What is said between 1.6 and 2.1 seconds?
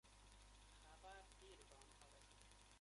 به آنها